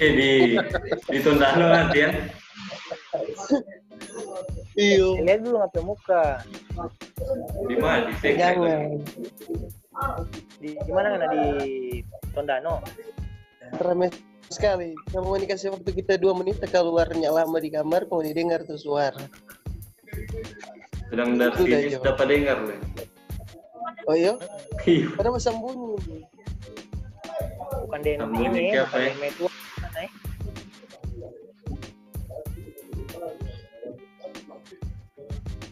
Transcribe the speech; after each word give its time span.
Oke 0.00 0.06
di 0.16 0.30
ditunda 1.12 1.54
lo 1.54 1.66
nanti 1.70 1.98
ya. 2.02 2.10
Iyo. 4.74 5.20
Lihat 5.20 5.40
dulu 5.44 5.56
ngapain 5.60 5.84
muka. 5.84 6.24
Di 7.68 7.76
mana? 7.76 8.08
Di. 8.18 8.30
Jangan. 8.34 8.80
Di 10.58 10.70
di 10.72 10.92
mana 10.92 11.06
kan 11.14 11.28
di 11.30 11.44
Tondano? 12.32 12.80
Ramai 13.78 14.08
sekali. 14.50 14.96
Kamu 15.14 15.38
ini 15.38 15.46
kasih 15.46 15.70
waktu 15.76 15.90
kita 15.94 16.18
dua 16.18 16.34
menit 16.34 16.58
keluarnya 16.64 17.30
lama 17.30 17.58
di 17.62 17.70
kamar, 17.70 18.08
kemudian 18.10 18.34
dengar 18.34 18.66
tuh 18.66 18.80
suara. 18.80 19.22
Sedang 21.10 21.38
dari 21.38 21.54
sini 21.58 21.92
jauh. 21.94 22.02
dapat 22.02 22.26
dengar 22.26 22.58
lo. 22.66 22.74
Oh 24.08 24.16
iya? 24.16 24.34
Iya. 24.86 25.06
Ada 25.20 25.28
masam 25.30 25.60
bunyi. 25.60 25.79
Bukan 28.00 28.16
Den 28.16 28.20
Sambungan 28.24 28.56
ini, 28.56 28.72
ya? 28.72 28.84
Den 28.88 29.16
Metua. 29.20 29.50
Mana, 29.76 29.98
eh? 30.00 30.10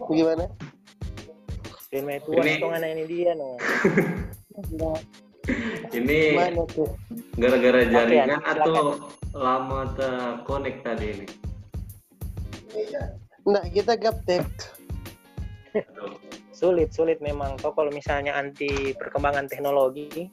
Gimana? 0.09 0.45
Ini- 1.89 2.61
itu 2.61 2.69
anak 2.69 2.91
ini 2.93 3.05
dia 3.09 3.33
no. 3.33 3.57
Ini 5.89 6.37
gara-gara 7.41 7.81
jaringan 7.89 8.37
silakan. 8.45 8.61
atau 8.61 8.85
lama 9.33 9.81
terkonek 9.97 10.85
tadi 10.85 11.07
ini? 11.17 11.27
Nah, 13.49 13.65
kita 13.73 13.97
gaptek. 13.97 14.45
Sulit, 16.53 16.93
sulit 16.93 17.25
memang. 17.25 17.57
Toh 17.57 17.73
kalau 17.73 17.89
misalnya 17.89 18.37
anti 18.37 18.93
perkembangan 18.93 19.49
teknologi, 19.49 20.29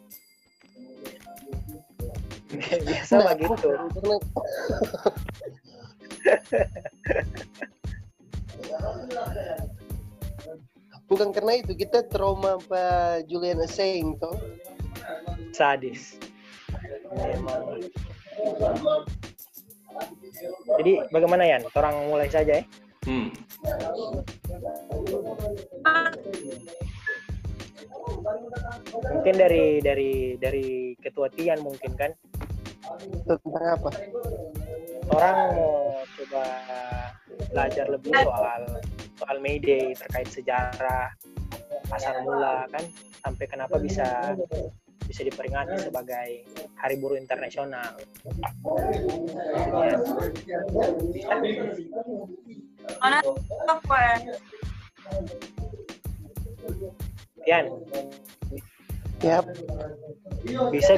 biasa 2.87 3.13
Nah. 3.21 3.35
Karena 3.35 4.15
Bukan 11.05 11.29
karena 11.29 11.61
itu, 11.61 11.77
kita 11.77 12.01
trauma 12.09 12.57
Pak 12.65 13.29
Julian 13.29 13.61
Assange 13.61 14.17
toh. 14.17 14.33
Sadis. 15.53 16.17
Memang. 17.13 17.85
Jadi 20.81 20.91
bagaimana 21.13 21.45
Yan? 21.45 21.61
Orang 21.77 22.09
mulai 22.09 22.27
saja 22.27 22.59
ya. 22.59 22.65
Hmm. 23.05 23.29
Mungkin 29.13 29.35
dari 29.37 29.77
dari 29.85 30.41
dari 30.41 30.97
ketua 30.97 31.29
Tian 31.29 31.61
mungkin 31.61 31.93
kan. 31.93 32.11
Tentang 33.25 33.65
apa? 33.79 33.91
Orang 35.05 35.35
mau 35.53 36.01
coba 36.05 36.45
belajar 37.51 37.85
lebih 37.89 38.11
soal 38.13 38.61
soal 39.15 39.37
May 39.41 39.61
Day 39.61 39.93
terkait 39.93 40.29
sejarah 40.29 41.13
asal 41.93 42.25
mula 42.25 42.65
kan 42.73 42.83
sampai 43.21 43.45
kenapa 43.45 43.77
bisa 43.77 44.33
bisa 45.05 45.21
diperingati 45.21 45.77
sebagai 45.85 46.27
Hari 46.81 46.95
Buruh 46.97 47.17
Internasional. 47.17 47.93
Mana 53.01 53.17
apa 53.69 53.97
ya? 54.01 54.15
Tian, 57.45 57.65
Ya, 59.23 59.39
bisa 60.73 60.93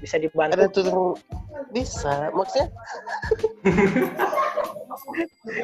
bisa 0.00 0.16
bisa 0.18 0.52
ada 0.52 0.66
dibantu. 0.66 0.80
tuh 0.80 1.14
bisa. 1.70 2.32
Maksudnya 2.34 2.68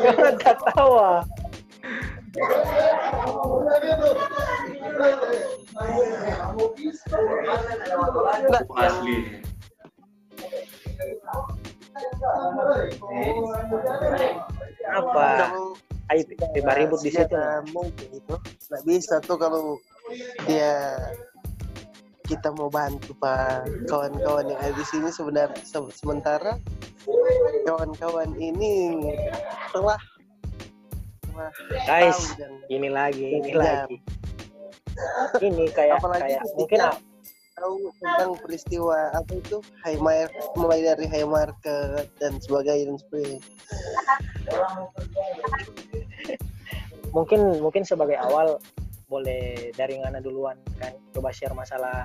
Jangan 0.05 0.35
tertawa. 0.39 1.11
nah, 8.51 8.63
Asli. 8.87 9.17
Apa? 14.87 15.27
kalau 15.43 15.75
Ayo 16.07 16.23
tiba 16.55 16.71
ribut 16.79 17.03
di 17.03 17.11
situ. 17.11 17.27
senjata 17.27 17.67
mungkin 17.75 18.09
itu 18.15 18.35
nggak 18.71 18.83
bisa 18.87 19.19
tuh 19.27 19.35
kalau 19.35 19.75
dia 20.47 20.95
kita 22.27 22.51
mau 22.59 22.67
bantu 22.67 23.15
pak 23.17 23.65
kawan-kawan 23.87 24.51
yang 24.51 24.59
ada 24.59 24.75
di 24.75 24.85
sini 24.85 25.09
sebenarnya 25.09 25.55
se- 25.63 25.95
sementara 25.95 26.59
kawan-kawan 27.65 28.35
ini 28.37 28.99
telah 29.71 29.99
telah 31.31 31.51
Guys, 31.85 32.33
dan 32.41 32.65
ini 32.73 32.89
lagi, 32.89 33.29
ini 33.29 33.53
Kejam. 33.53 33.61
lagi. 33.61 33.97
Ini 35.45 35.69
kayak 35.69 36.01
Apalagi 36.01 36.33
kayak 36.33 36.43
mungkin 36.57 36.79
ah, 36.81 36.97
tahu 37.61 37.93
tentang 38.01 38.33
peristiwa 38.41 39.13
apa 39.13 39.33
itu 39.37 39.61
market 39.85 40.33
mulai 40.57 40.81
dari 40.81 41.05
high 41.05 41.29
market 41.29 42.09
dan 42.17 42.41
sebagainya 42.41 42.89
dan 42.89 42.97
sebagainya 43.05 43.41
mungkin 47.13 47.41
mungkin 47.65 47.83
sebagai 47.85 48.17
awal 48.21 48.61
boleh 49.17 49.73
dari 49.73 49.97
Ngana 49.97 50.21
duluan 50.21 50.61
kan. 50.77 50.93
Coba 51.17 51.33
share 51.33 51.57
masalah 51.57 52.05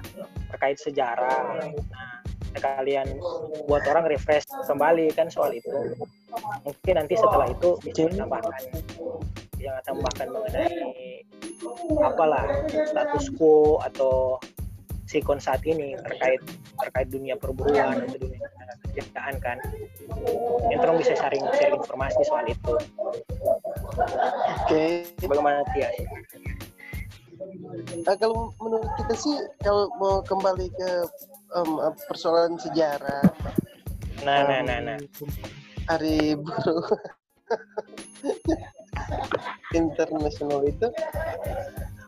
terkait 0.55 0.79
sejarah. 0.79 1.59
Nah 1.91 2.22
sekalian 2.55 3.07
buat 3.67 3.83
orang 3.88 4.07
refresh 4.07 4.47
kembali 4.67 5.11
kan 5.16 5.31
soal 5.31 5.55
itu. 5.55 5.95
Mungkin 6.63 6.94
nanti 6.95 7.16
setelah 7.19 7.47
itu 7.47 7.79
bisa 7.83 8.07
tambahkan 8.11 8.63
yang 9.61 9.75
tambahkan 9.85 10.27
mengenai 10.31 11.22
apalah 12.01 12.47
status 12.89 13.29
quo 13.38 13.78
atau 13.85 14.41
sikon 15.05 15.38
saat 15.38 15.61
ini 15.67 15.93
terkait 16.07 16.39
terkait 16.79 17.07
dunia 17.11 17.35
perburuan 17.35 18.07
atau 18.07 18.17
dunia 18.19 18.47
kerjaan 18.95 19.35
kan. 19.39 19.57
Yang 20.72 20.79
terus 20.83 20.97
bisa 21.07 21.13
sharing 21.19 21.45
sharing 21.55 21.79
informasi 21.79 22.22
soal 22.28 22.45
itu. 22.47 22.73
Oke. 24.66 25.07
Bagaimana 25.23 25.63
Tia? 25.75 25.91
Nah, 28.07 28.16
kalau 28.17 28.56
menurut 28.59 28.91
kita 28.95 29.13
sih 29.16 29.35
kalau 29.62 29.91
mau 30.00 30.23
kembali 30.23 30.72
ke 30.72 30.91
em, 31.57 31.69
persoalan 32.07 32.56
sejarah 32.59 33.28
Nah, 34.22 34.45
nah, 34.45 34.62
em, 34.62 34.66
nah, 34.69 34.79
nah. 34.85 34.97
hari 35.90 36.38
buruh 36.38 36.85
internasional 39.78 40.61
itu 40.69 40.94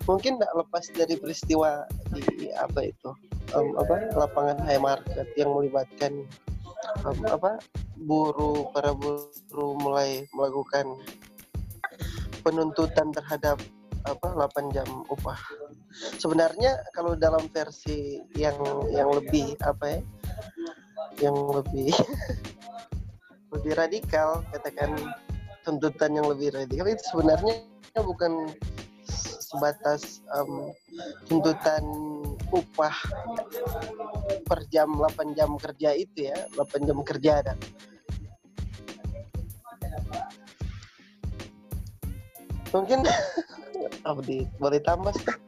mungkin 0.05 0.37
tidak 0.37 0.53
lepas 0.53 0.85
dari 0.93 1.15
peristiwa 1.17 1.89
di 2.13 2.53
apa 2.53 2.85
itu 2.85 3.09
em, 3.57 3.73
apa 3.81 4.13
lapangan 4.13 4.61
high 4.61 4.77
market 4.77 5.25
yang 5.39 5.49
melibatkan 5.57 6.21
em, 7.01 7.19
apa 7.25 7.57
buruh 7.97 8.69
para 8.75 8.93
buruh 8.93 9.73
mulai 9.81 10.29
melakukan 10.37 10.85
penuntutan 12.45 13.09
terhadap 13.09 13.57
apa 14.03 14.27
8 14.35 14.75
jam 14.75 14.87
upah. 15.07 15.39
Sebenarnya 16.19 16.79
kalau 16.91 17.15
dalam 17.15 17.47
versi 17.51 18.19
yang 18.35 18.55
yang 18.91 19.09
lebih 19.11 19.55
apa 19.63 19.85
ya? 19.97 20.01
Yang 21.29 21.37
lebih 21.61 21.91
lebih 23.53 23.73
radikal 23.77 24.41
katakan 24.49 24.97
tuntutan 25.63 26.11
yang 26.17 26.27
lebih 26.27 26.51
radikal 26.51 26.89
itu 26.89 27.03
sebenarnya 27.13 27.63
bukan 28.01 28.51
sebatas 29.53 30.25
em, 30.33 30.73
tuntutan 31.29 31.85
upah 32.49 32.97
per 34.49 34.65
jam 34.73 34.89
8 34.97 35.37
jam 35.37 35.53
kerja 35.61 35.93
itu 35.93 36.33
ya 36.33 36.37
8 36.57 36.89
jam 36.89 36.97
kerja 37.05 37.31
ada 37.45 37.53
mungkin 42.73 43.05
Abdi 44.03 44.45
boleh 44.59 44.79
tambah 44.83 45.13
Seth? 45.15 45.39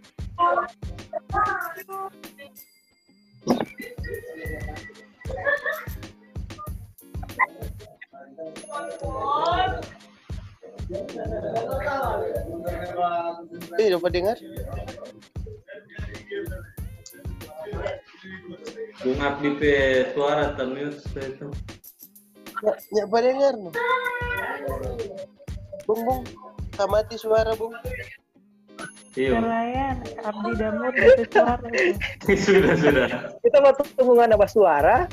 Eh, 13.75 13.87
dapat 13.91 14.11
dengar? 14.13 14.37
Abdi 19.05 19.49
pe 19.61 19.73
suara 20.13 20.53
termute 20.57 21.01
itu. 21.21 21.47
Ya, 22.63 22.73
ya 22.95 23.03
dengar 23.05 23.53
no. 23.59 23.69
Bung, 25.85 26.01
bung, 26.01 26.21
tak 26.75 26.87
mati 26.91 27.15
suara 27.15 27.55
bung. 27.55 27.73
Iya. 29.15 29.39
Nelayan, 29.39 29.95
Abdi 30.27 30.51
Damur 30.59 30.91
gitu 30.91 31.23
suara. 31.31 31.55
sudah 32.45 32.75
sudah. 32.75 33.07
Kita 33.39 33.57
mau 33.63 33.71
tunggu 33.71 34.11
nggak 34.13 34.51
suara. 34.51 35.07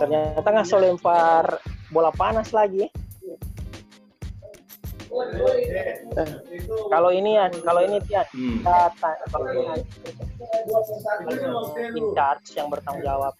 Ternyata 0.00 0.48
ngasih 0.48 0.78
lempar 0.80 1.60
bola 1.92 2.08
panas 2.16 2.48
lagi. 2.50 2.88
Nah, 5.14 6.26
Kalau 6.90 7.14
ini 7.14 7.38
ya, 7.38 7.46
kalau 7.62 7.86
ini 7.86 8.02
Tian, 8.08 8.26
Hmm. 8.34 8.58
kita 8.58 8.76
ta- 8.98 9.20
kalau 9.30 9.46
ini 9.52 9.84
in 11.94 12.06
charge 12.16 12.48
yang 12.56 12.66
bertanggung 12.66 13.04
jawab 13.04 13.34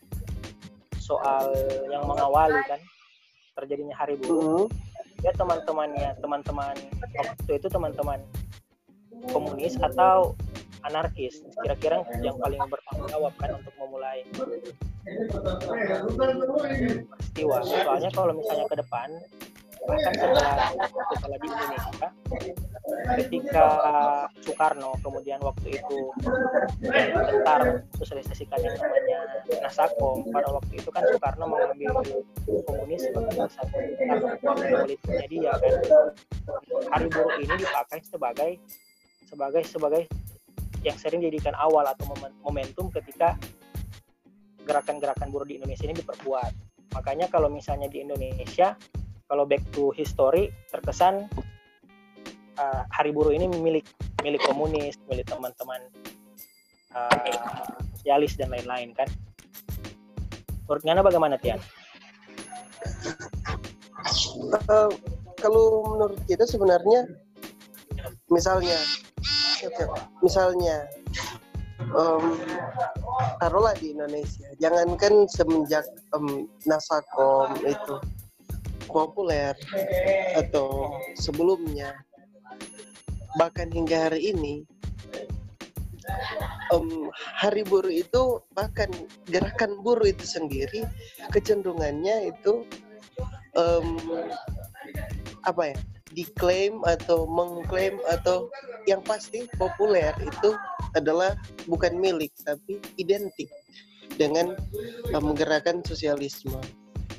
soal 1.01 1.51
yang 1.91 2.07
mengawali 2.07 2.61
kan 2.69 2.79
terjadinya 3.59 3.97
hari 3.97 4.15
buruh. 4.17 4.71
mm, 4.71 4.84
Ya 5.25 5.33
teman-temannya, 5.33 6.21
teman-teman 6.21 6.77
waktu 7.17 7.53
itu 7.57 7.67
teman-teman 7.73 8.21
komunis 9.33 9.81
atau 9.81 10.37
anarkis. 10.85 11.41
Kira-kira 11.65 12.05
yang 12.21 12.37
paling 12.37 12.61
bertanggung 12.69 13.09
jawab 13.09 13.33
kan 13.41 13.57
untuk 13.57 13.73
memulai 13.81 14.21
peristiwa. 17.09 17.57
Soalnya 17.65 18.11
kalau 18.13 18.37
misalnya 18.37 18.69
ke 18.69 18.77
depan 18.85 19.09
bahkan 19.85 20.13
setelah 20.17 20.69
setelah 21.13 21.37
di 21.37 21.47
Indonesia 21.53 22.09
ketika 23.21 23.67
Soekarno 24.41 24.97
kemudian 25.05 25.41
waktu 25.45 25.77
itu 25.77 25.99
bentar 26.81 27.61
sosialisasikan 28.01 28.59
yang 28.65 28.75
namanya 28.81 29.19
Nasakom 29.61 30.25
pada 30.33 30.49
waktu 30.53 30.73
itu 30.81 30.89
kan 30.89 31.05
Soekarno 31.13 31.45
mengambil 31.49 32.01
komunis 32.65 33.01
sebagai 33.05 33.49
satu 33.53 33.79
politiknya 34.41 35.27
dia 35.29 35.53
kan. 35.53 35.75
Hari 36.93 37.07
buruh 37.13 37.35
ini 37.41 37.55
dipakai 37.61 38.01
sebagai 38.05 38.51
sebagai 39.29 39.63
sebagai 39.69 40.03
yang 40.85 40.97
sering 41.01 41.25
dijadikan 41.25 41.57
awal 41.57 41.85
atau 41.89 42.05
momen- 42.13 42.37
momentum 42.45 42.93
ketika 42.93 43.37
gerakan-gerakan 44.65 45.29
buruh 45.33 45.49
di 45.49 45.61
Indonesia 45.61 45.85
ini 45.89 45.97
diperkuat 45.97 46.53
makanya 46.93 47.27
kalau 47.29 47.49
misalnya 47.49 47.89
di 47.89 48.05
Indonesia 48.05 48.77
kalau 49.29 49.45
back 49.49 49.65
to 49.73 49.91
history 49.97 50.53
terkesan 50.69 51.29
uh, 52.61 52.83
hari 52.93 53.11
buruh 53.11 53.33
ini 53.33 53.49
milik 53.49 53.87
milik 54.21 54.41
komunis 54.45 54.97
milik 55.09 55.27
teman-teman 55.29 55.81
uh, 56.93 57.11
sosialis 57.97 58.37
dan 58.37 58.53
lain-lain 58.53 58.93
kan? 58.93 59.09
Menurut 60.65 60.83
Ngana 60.85 61.01
bagaimana 61.05 61.37
Tian? 61.37 61.61
eh, 64.55 64.91
kalau 65.41 65.85
menurut 65.93 66.21
kita 66.25 66.49
sebenarnya 66.49 67.05
misalnya 68.33 68.77
misalnya 70.25 70.89
em, 71.81 72.25
taruhlah 73.41 73.77
di 73.77 73.93
Indonesia. 73.93 74.49
Jangankan 74.61 75.29
semenjak 75.29 75.85
em, 76.17 76.49
Nasakom 76.65 77.57
itu 77.65 77.97
populer 78.95 79.59
atau 80.39 80.95
sebelumnya. 81.19 81.91
Bahkan 83.35 83.75
hingga 83.75 84.07
hari 84.07 84.31
ini 84.31 84.63
em, 86.73 87.11
hari 87.13 87.67
buruh 87.67 87.91
itu 87.91 88.39
bahkan 88.55 88.89
gerakan 89.29 89.81
buruh 89.83 90.07
itu 90.07 90.25
sendiri 90.25 90.87
kecenderungannya 91.33 92.31
itu 92.31 92.63
em, 93.59 93.89
apa 95.45 95.75
ya 95.75 95.79
diklaim 96.15 96.79
atau 96.87 97.27
mengklaim 97.27 97.99
atau 98.07 98.47
yang 98.87 99.03
pasti 99.03 99.51
populer 99.59 100.15
itu 100.23 100.55
adalah 100.95 101.35
bukan 101.67 101.99
milik 101.99 102.31
tapi 102.47 102.79
identik 103.03 103.51
dengan 104.15 104.55
gerakan 105.35 105.83
sosialisme 105.83 106.63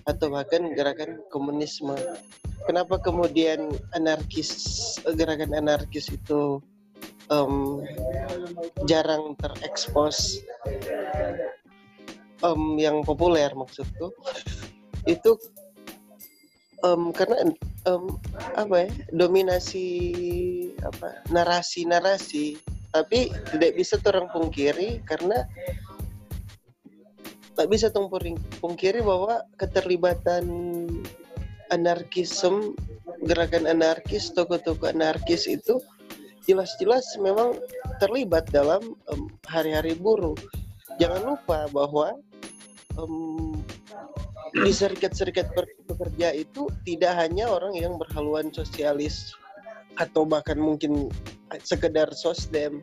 atau 0.06 0.30
bahkan 0.30 0.69
gerakan 0.78 1.22
komunisme. 1.34 1.98
Kenapa 2.66 2.98
kemudian 3.02 3.74
anarkis 3.94 4.52
gerakan 5.06 5.54
anarkis 5.54 6.10
itu 6.10 6.62
em, 7.30 7.81
jarang 8.86 9.34
terekspos 9.38 10.42
em, 12.42 12.62
yang 12.78 13.02
populer 13.06 13.50
maksudku 13.54 14.13
itu 15.06 15.38
em, 16.86 17.13
karena 17.13 17.54
em, 17.86 18.04
apa 18.57 18.75
ya 18.86 18.90
dominasi 19.13 19.88
apa 20.81 21.22
narasi-narasi 21.30 22.57
tapi 22.94 23.28
tidak 23.52 23.75
bisa 23.75 24.00
orang 24.07 24.31
pungkiri 24.31 25.04
karena 25.04 25.44
tak 27.56 27.68
bisa 27.72 27.88
tong 27.90 28.12
puring- 28.12 28.40
pungkiri 28.60 29.00
bahwa 29.00 29.44
keterlibatan 29.56 30.46
anarkisme 31.72 32.75
gerakan 33.25 33.66
anarkis 33.66 34.30
tokoh-tokoh 34.36 34.92
anarkis 34.92 35.50
itu 35.50 35.81
jelas-jelas 36.46 37.18
memang 37.18 37.57
terlibat 37.98 38.46
dalam 38.54 38.94
em, 39.10 39.22
hari-hari 39.50 39.98
buruh 39.98 40.38
jangan 41.02 41.34
lupa 41.34 41.66
bahwa 41.74 42.13
em, 43.00 43.16
di 44.56 44.72
serikat-serikat 44.72 45.52
pekerja 45.90 46.31
itu 46.31 46.69
tidak 46.86 47.18
hanya 47.18 47.50
orang 47.50 47.75
yang 47.75 47.98
berhaluan 47.98 48.54
sosialis 48.54 49.34
atau 50.00 50.24
bahkan 50.28 50.56
mungkin 50.60 51.12
sekedar 51.63 52.12
sosdem 52.16 52.80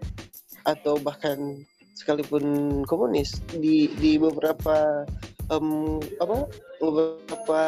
atau 0.64 0.96
bahkan 1.00 1.64
sekalipun 1.96 2.82
komunis 2.88 3.38
di 3.52 3.88
di 4.00 4.16
beberapa 4.16 5.04
em, 5.52 5.98
apa 6.18 6.48
beberapa 6.80 7.62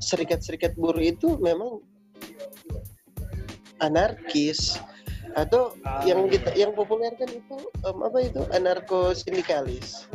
serikat-serikat 0.00 0.76
buruh 0.76 1.02
itu 1.02 1.36
memang 1.40 1.80
anarkis. 3.80 4.80
Atau 5.38 5.78
Ah, 5.86 6.02
yang 6.02 6.26
kita 6.26 6.50
yang 6.58 6.74
populer 6.74 7.14
kan 7.14 7.30
itu 7.30 7.58
em, 7.86 7.98
apa 8.02 8.18
itu? 8.18 8.42
Anarko 8.50 9.14
sindikalis 9.14 10.10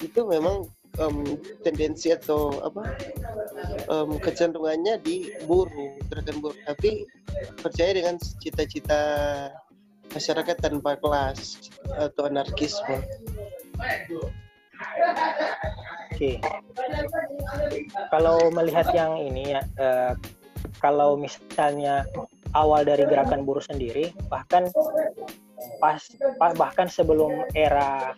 itu 0.00 0.20
memang 0.28 0.68
em, 1.00 1.16
tendensi 1.62 2.12
atau 2.12 2.56
apa 2.64 2.96
em, 3.88 4.10
kecenderungannya 4.20 5.00
di 5.02 5.30
buruh 5.44 5.96
gerakan 6.08 6.36
buruh 6.40 6.58
tapi 6.64 7.04
percaya 7.60 7.96
dengan 7.96 8.16
cita-cita 8.18 9.00
masyarakat 10.14 10.56
tanpa 10.60 10.96
kelas 10.96 11.70
atau 11.96 12.22
anarkisme 12.28 13.00
Oke. 16.16 16.40
Kalau 18.08 18.48
melihat 18.48 18.88
yang 18.96 19.20
ini 19.20 19.52
ya, 19.52 19.60
eh, 19.76 20.12
kalau 20.80 21.20
misalnya 21.20 22.08
awal 22.56 22.88
dari 22.88 23.04
gerakan 23.04 23.44
buruh 23.44 23.60
sendiri, 23.60 24.16
bahkan 24.32 24.64
pas, 25.76 26.00
pa- 26.40 26.56
bahkan 26.56 26.88
sebelum 26.88 27.44
era 27.52 28.16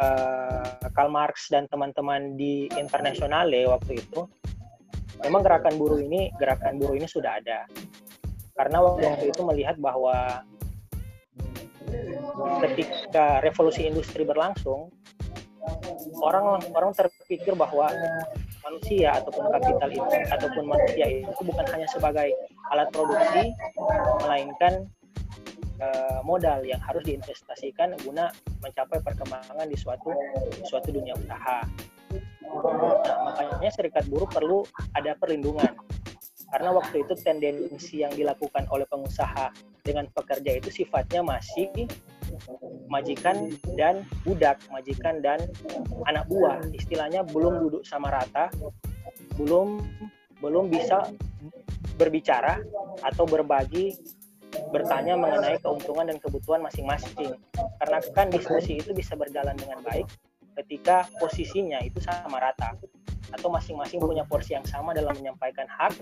eh, 0.00 0.88
Karl 0.92 1.10
Marx 1.12 1.48
dan 1.52 1.68
teman-teman 1.68 2.36
di 2.36 2.68
Internasionale 2.76 3.68
waktu 3.68 4.00
itu, 4.00 4.24
memang 5.24 5.42
gerakan 5.44 5.74
buruh 5.80 6.00
ini 6.00 6.32
gerakan 6.36 6.76
buruh 6.80 6.96
ini 6.96 7.08
sudah 7.08 7.40
ada. 7.40 7.64
Karena 8.56 8.80
waktu 8.80 9.28
itu 9.28 9.40
melihat 9.44 9.76
bahwa 9.76 10.40
ketika 12.64 13.44
revolusi 13.44 13.84
industri 13.84 14.24
berlangsung, 14.24 14.88
orang 16.24 16.62
orang 16.72 16.92
terpikir 16.96 17.52
bahwa 17.52 17.90
manusia 18.66 19.14
ataupun 19.22 19.44
kapital 19.52 19.90
itu 19.92 20.08
ataupun 20.32 20.64
manusia 20.66 21.06
itu 21.22 21.42
bukan 21.46 21.66
hanya 21.70 21.88
sebagai 21.90 22.34
alat 22.74 22.88
produksi 22.90 23.54
melainkan 24.24 24.90
eh, 25.80 26.20
modal 26.24 26.64
yang 26.64 26.80
harus 26.80 27.02
diinvestasikan 27.04 27.96
guna 28.04 28.32
mencapai 28.60 29.00
perkembangan 29.00 29.66
di 29.68 29.76
suatu 29.76 30.12
suatu 30.66 30.88
dunia 30.92 31.14
usaha. 31.16 31.64
Nah, 32.46 33.18
makanya 33.26 33.70
serikat 33.74 34.06
buruh 34.08 34.28
perlu 34.30 34.62
ada 34.94 35.18
perlindungan 35.18 35.74
karena 36.54 36.70
waktu 36.70 37.02
itu 37.02 37.14
tendensi 37.18 38.06
yang 38.06 38.14
dilakukan 38.14 38.70
oleh 38.70 38.86
pengusaha 38.86 39.50
dengan 39.82 40.06
pekerja 40.14 40.62
itu 40.62 40.70
sifatnya 40.70 41.22
masih 41.22 41.70
majikan 42.86 43.50
dan 43.74 44.06
budak, 44.22 44.58
majikan 44.70 45.18
dan 45.22 45.42
anak 46.06 46.26
buah. 46.30 46.62
Istilahnya 46.70 47.26
belum 47.26 47.66
duduk 47.66 47.82
sama 47.82 48.14
rata, 48.14 48.50
belum 49.38 49.82
belum 50.38 50.70
bisa 50.70 51.10
berbicara 51.96 52.60
atau 53.02 53.24
berbagi 53.24 53.96
bertanya 54.70 55.14
mengenai 55.18 55.58
keuntungan 55.60 56.08
dan 56.08 56.18
kebutuhan 56.20 56.60
masing-masing. 56.64 57.36
Karena 57.54 57.98
kan 58.14 58.26
diskusi 58.32 58.80
itu 58.80 58.92
bisa 58.96 59.14
berjalan 59.14 59.56
dengan 59.56 59.80
baik 59.84 60.06
ketika 60.56 61.04
posisinya 61.20 61.80
itu 61.84 62.00
sama 62.00 62.40
rata. 62.40 62.76
atau 63.34 63.50
masing-masing 63.50 63.98
punya 63.98 64.22
porsi 64.22 64.54
yang 64.54 64.62
sama 64.62 64.94
dalam 64.94 65.10
menyampaikan 65.18 65.66
hak 65.66 65.98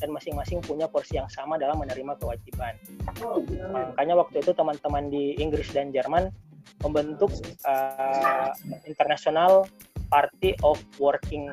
dan 0.00 0.08
masing-masing 0.08 0.56
punya 0.64 0.88
porsi 0.88 1.20
yang 1.20 1.28
sama 1.28 1.60
dalam 1.60 1.76
menerima 1.76 2.16
kewajiban. 2.16 2.80
Makanya 3.92 4.16
waktu 4.16 4.40
itu 4.40 4.56
teman-teman 4.56 5.12
di 5.12 5.36
Inggris 5.36 5.68
dan 5.76 5.92
Jerman 5.92 6.32
membentuk 6.80 7.28
uh, 7.68 8.56
International 8.88 9.68
Party 10.08 10.56
of 10.64 10.80
Working 10.96 11.52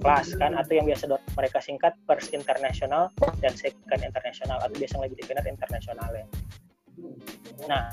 Class 0.00 0.32
kan 0.36 0.56
atau 0.56 0.72
yang 0.72 0.88
biasa 0.88 1.04
mereka 1.38 1.62
singkat 1.62 1.94
First 2.06 2.34
International 2.34 3.10
dan 3.38 3.54
Second 3.54 4.02
International 4.02 4.58
atau 4.62 4.74
biasa 4.74 5.02
lebih 5.02 5.18
dikenal 5.22 5.46
internasional 5.46 6.10
ya. 6.14 6.26
Nah, 7.68 7.92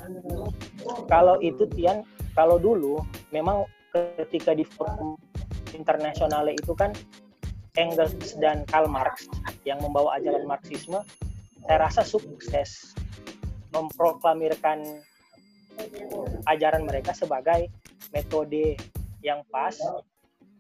kalau 1.08 1.38
itu 1.39 1.67
Tian, 1.75 2.03
kalau 2.34 2.58
dulu 2.58 3.03
memang 3.32 3.67
ketika 3.94 4.53
di 4.53 4.65
forum 4.65 5.15
internasional 5.75 6.48
itu 6.50 6.74
kan 6.75 6.91
Engels 7.77 8.34
dan 8.41 8.65
Karl 8.67 8.89
Marx 8.89 9.29
yang 9.63 9.77
membawa 9.79 10.17
ajaran 10.17 10.50
Marxisme, 10.50 11.06
saya 11.67 11.77
rasa 11.77 12.01
sukses 12.01 12.98
memproklamirkan 13.70 15.03
ajaran 16.50 16.89
mereka 16.89 17.13
sebagai 17.13 17.70
metode 18.10 18.79
yang 19.22 19.46
pas 19.53 19.77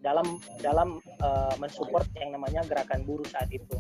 dalam 0.01 0.37
dalam 0.61 1.01
uh, 1.21 1.55
mensupport 1.57 2.05
yang 2.17 2.37
namanya 2.37 2.61
gerakan 2.65 3.03
buruh 3.03 3.25
saat 3.27 3.49
itu. 3.49 3.77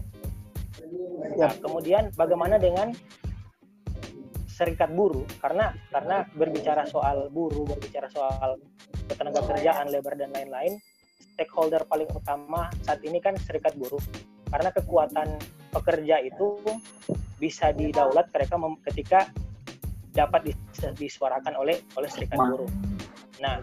Nah, 1.37 1.53
kemudian 1.61 2.09
bagaimana 2.13 2.57
dengan 2.57 2.93
serikat 4.45 4.89
buruh? 4.93 5.25
Karena 5.37 5.73
karena 5.93 6.25
berbicara 6.33 6.85
soal 6.89 7.29
buruh, 7.29 7.65
berbicara 7.65 8.09
soal 8.09 8.57
ketenaga 9.05 9.45
kerjaan, 9.45 9.93
labor 9.93 10.17
dan 10.17 10.33
lain-lain, 10.33 10.81
stakeholder 11.37 11.85
paling 11.85 12.09
utama 12.09 12.69
saat 12.81 13.01
ini 13.05 13.21
kan 13.21 13.37
serikat 13.37 13.77
buruh. 13.77 14.01
Karena 14.49 14.73
kekuatan 14.73 15.37
pekerja 15.69 16.23
itu 16.23 16.57
bisa 17.37 17.69
didaulat 17.69 18.33
mereka 18.33 18.57
ketika 18.89 19.29
dapat 20.17 20.57
disuarakan 20.97 21.53
oleh 21.61 21.77
oleh 21.93 22.09
serikat 22.09 22.41
buruh. 22.41 22.69
Nah, 23.37 23.61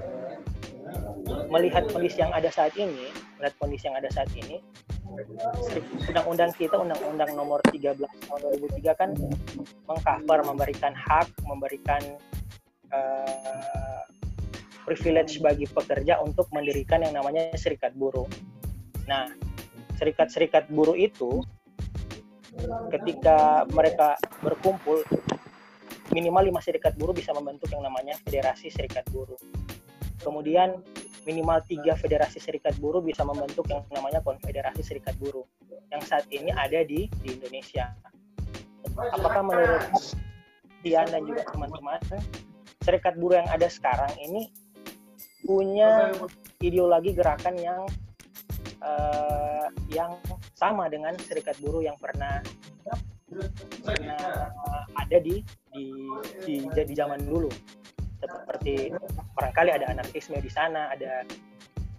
melihat 1.49 1.89
kondisi 1.91 2.21
yang 2.21 2.33
ada 2.33 2.49
saat 2.53 2.75
ini, 2.77 3.09
melihat 3.39 3.55
kondisi 3.61 3.89
yang 3.89 3.97
ada 3.97 4.11
saat 4.13 4.29
ini, 4.37 4.61
undang-undang 6.11 6.51
kita 6.57 6.75
undang-undang 6.75 7.31
nomor 7.39 7.61
13 7.71 7.97
tahun 8.03 8.41
2003 8.59 9.01
kan 9.01 9.11
mengcover 9.87 10.39
memberikan 10.43 10.93
hak 10.97 11.29
memberikan 11.47 12.03
uh, 12.91 14.03
privilege 14.85 15.41
bagi 15.41 15.65
pekerja 15.65 16.21
untuk 16.21 16.51
mendirikan 16.53 17.01
yang 17.01 17.17
namanya 17.17 17.55
serikat 17.57 17.97
buruh. 17.97 18.29
Nah, 19.09 19.33
serikat-serikat 19.97 20.69
buruh 20.69 20.97
itu 20.97 21.41
ketika 22.93 23.67
mereka 23.73 24.15
berkumpul 24.45 25.03
minimal 26.13 26.47
lima 26.47 26.61
serikat 26.61 26.95
buruh 26.95 27.17
bisa 27.17 27.33
membentuk 27.33 27.73
yang 27.73 27.83
namanya 27.83 28.15
federasi 28.23 28.69
serikat 28.69 29.03
buruh. 29.11 29.41
Kemudian 30.21 30.85
minimal 31.25 31.61
tiga 31.65 31.97
federasi 31.97 32.41
serikat 32.41 32.77
buruh 32.81 33.01
bisa 33.01 33.25
membentuk 33.25 33.65
yang 33.73 33.85
namanya 33.93 34.21
konfederasi 34.21 34.85
serikat 34.85 35.17
buruh 35.17 35.45
yang 35.93 36.01
saat 36.05 36.29
ini 36.29 36.53
ada 36.53 36.85
di 36.85 37.09
di 37.25 37.29
Indonesia. 37.37 37.93
Apakah 38.95 39.43
menurut 39.43 39.85
Dian 40.85 41.09
dan 41.09 41.25
juga 41.25 41.49
teman-teman 41.49 42.01
serikat 42.85 43.17
buruh 43.17 43.41
yang 43.41 43.49
ada 43.49 43.67
sekarang 43.67 44.13
ini 44.21 44.53
punya 45.45 46.13
ideologi 46.61 47.17
gerakan 47.17 47.57
yang 47.57 47.81
uh, 48.85 49.69
yang 49.89 50.13
sama 50.57 50.89
dengan 50.93 51.17
serikat 51.21 51.57
buruh 51.65 51.81
yang 51.81 51.97
pernah 51.97 52.45
pernah 53.83 54.53
ada 54.95 55.19
di 55.19 55.41
di 55.73 55.85
di, 56.45 56.55
di 56.65 56.95
zaman 56.95 57.25
dulu 57.25 57.51
seperti 58.27 58.93
barangkali 59.37 59.71
ada 59.75 59.87
anarkisme 59.91 60.39
di 60.41 60.51
sana, 60.51 60.93
ada 60.93 61.25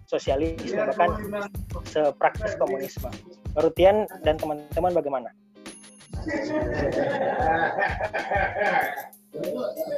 sosialisme 0.06 0.78
bahkan 0.94 1.42
sepraktis 1.86 2.54
komunisme. 2.58 3.10
Menurut 3.54 3.74
Tian 3.74 4.06
dan 4.22 4.38
teman-teman 4.38 4.92
bagaimana? 4.94 5.30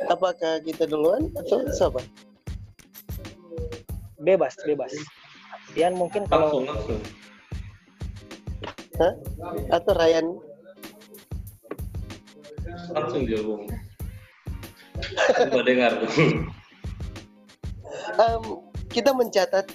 Apakah 0.09 0.61
kita 0.65 0.89
duluan 0.89 1.29
atau 1.37 1.69
siapa? 1.71 2.01
Bebas, 4.19 4.57
bebas. 4.65 4.93
Tian 5.77 5.95
mungkin 5.95 6.27
kalau 6.27 6.65
langsung 6.65 6.67
langsung. 6.67 7.01
Hah? 8.99 9.15
Atau 9.71 9.93
Ryan? 9.95 10.27
Langsung 12.91 13.23
dia 13.29 13.41
Bung. 13.45 13.69
Coba 15.17 15.63
dengar. 15.65 15.93
um, 18.19 18.63
kita 18.91 19.13
mencatat 19.13 19.67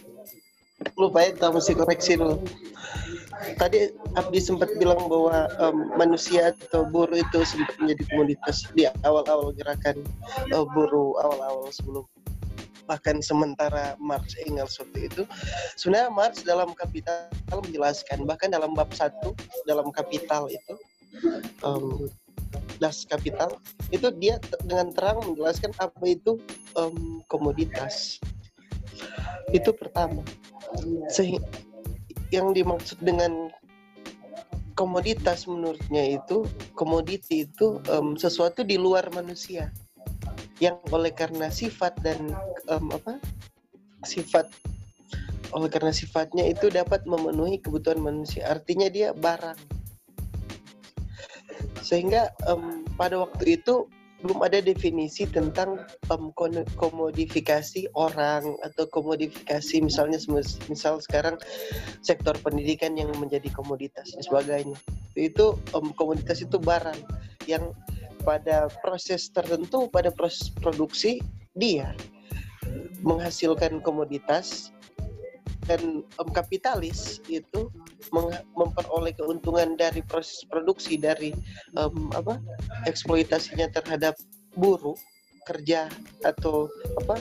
lupa 0.99 1.23
ya 1.23 1.29
kita 1.31 1.47
mesti 1.53 1.73
koreksi 1.77 2.11
dulu 2.19 2.43
tadi 3.55 3.91
Abdi 4.19 4.39
sempat 4.39 4.69
bilang 4.77 5.07
bahwa 5.07 5.47
um, 5.59 5.95
manusia 5.95 6.53
atau 6.53 6.85
buruh 6.87 7.17
itu 7.17 7.39
sempat 7.43 7.75
menjadi 7.79 8.03
komoditas 8.11 8.67
di 8.75 8.87
awal-awal 9.03 9.55
gerakan 9.55 10.03
uh, 10.51 10.65
buruh 10.67 11.17
awal-awal 11.23 11.71
sebelum 11.71 12.05
bahkan 12.83 13.23
sementara 13.23 13.95
Marx 13.95 14.35
Engels 14.43 14.75
waktu 14.75 15.07
itu 15.07 15.23
sebenarnya 15.79 16.11
Marx 16.11 16.43
dalam 16.43 16.75
Kapital 16.75 17.31
menjelaskan 17.51 18.27
bahkan 18.27 18.51
dalam 18.51 18.75
bab 18.75 18.91
satu 18.91 19.31
dalam 19.63 19.87
Kapital 19.95 20.51
itu 20.51 20.73
um, 21.63 22.11
Das 22.83 23.07
Kapital 23.07 23.55
itu 23.95 24.11
dia 24.19 24.35
dengan 24.67 24.91
terang 24.91 25.23
menjelaskan 25.23 25.71
apa 25.79 26.03
itu 26.03 26.35
um, 26.75 27.23
komoditas. 27.31 28.19
Itu 29.55 29.71
pertama. 29.71 30.19
Sehingga 31.07 31.47
yang 32.35 32.51
dimaksud 32.51 32.99
dengan 32.99 33.47
komoditas 34.75 35.47
menurutnya 35.47 36.19
itu 36.19 36.43
komoditi 36.75 37.47
itu 37.47 37.79
um, 37.87 38.19
sesuatu 38.19 38.67
di 38.67 38.75
luar 38.75 39.07
manusia. 39.15 39.71
Yang 40.59 40.83
oleh 40.91 41.15
karena 41.15 41.47
sifat 41.47 41.95
dan 42.03 42.35
um, 42.67 42.91
apa 42.91 43.15
sifat 44.03 44.51
oleh 45.55 45.69
karena 45.71 45.93
sifatnya 45.95 46.49
itu 46.51 46.67
dapat 46.67 47.07
memenuhi 47.07 47.63
kebutuhan 47.63 48.01
manusia. 48.03 48.49
Artinya 48.49 48.91
dia 48.91 49.15
barang 49.15 49.82
sehingga 51.83 52.31
um, 52.47 52.87
pada 52.95 53.19
waktu 53.19 53.59
itu 53.59 53.85
belum 54.23 54.39
ada 54.39 54.63
definisi 54.63 55.27
tentang 55.27 55.83
um, 56.07 56.31
komodifikasi 56.79 57.91
orang 57.91 58.55
atau 58.63 58.87
komodifikasi 58.87 59.83
misalnya 59.83 60.15
misal 60.71 61.03
sekarang 61.03 61.35
sektor 61.99 62.31
pendidikan 62.39 62.95
yang 62.95 63.11
menjadi 63.19 63.51
komoditas 63.51 64.15
dan 64.15 64.23
sebagainya. 64.23 64.79
Itu 65.19 65.59
um, 65.75 65.91
komoditas 65.99 66.39
itu 66.39 66.55
barang 66.55 66.97
yang 67.51 67.75
pada 68.23 68.71
proses 68.79 69.27
tertentu 69.27 69.91
pada 69.91 70.07
proses 70.07 70.47
produksi 70.63 71.19
dia 71.59 71.91
menghasilkan 73.03 73.83
komoditas 73.83 74.71
dan 75.63 76.03
um, 76.19 76.29
kapitalis 76.31 77.23
itu 77.31 77.71
memperoleh 78.55 79.15
keuntungan 79.15 79.79
dari 79.79 80.03
proses 80.03 80.43
produksi 80.47 80.99
dari 80.99 81.31
um, 81.79 82.11
apa 82.13 82.39
eksploitasinya 82.87 83.71
terhadap 83.71 84.15
buruh 84.59 84.95
kerja 85.43 85.91
atau 86.23 86.71
apa 87.03 87.19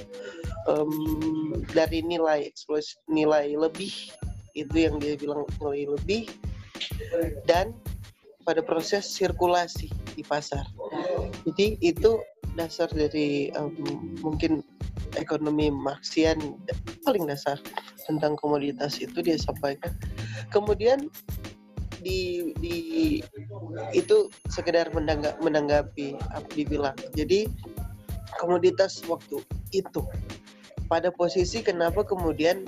um, 0.70 1.54
dari 1.74 2.02
nilai 2.06 2.46
eksploitasi 2.46 2.98
nilai 3.10 3.54
lebih 3.58 3.90
itu 4.52 4.76
yang 4.76 5.00
dia 5.00 5.16
bilang 5.16 5.48
nilai 5.58 5.96
lebih 5.96 6.28
dan 7.48 7.72
pada 8.42 8.60
proses 8.60 9.06
sirkulasi 9.06 9.88
di 10.18 10.22
pasar. 10.26 10.66
Jadi 11.46 11.78
itu 11.78 12.18
dasar 12.58 12.90
dari 12.92 13.48
um, 13.56 13.72
mungkin 14.20 14.60
ekonomi 15.16 15.68
Marxian 15.68 16.56
paling 17.04 17.28
dasar 17.28 17.60
tentang 18.08 18.36
komoditas 18.38 18.98
itu 18.98 19.20
dia 19.22 19.36
sampaikan. 19.38 19.92
Kemudian 20.50 21.08
di 22.02 22.50
di 22.58 22.76
itu 23.94 24.26
sekedar 24.50 24.90
menangga, 24.90 25.38
menanggapi 25.40 26.18
apa 26.34 26.48
dibilang. 26.52 26.98
Jadi 27.14 27.46
komoditas 28.40 29.04
waktu 29.06 29.44
itu 29.70 30.02
pada 30.90 31.08
posisi 31.14 31.62
kenapa 31.62 32.04
kemudian 32.04 32.66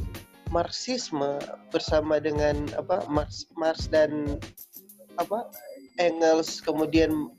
Marxisme 0.54 1.42
bersama 1.74 2.22
dengan 2.22 2.70
apa 2.78 3.02
Marx, 3.10 3.50
Marx 3.58 3.90
dan 3.90 4.38
apa 5.18 5.50
Engels 5.98 6.62
kemudian 6.62 7.30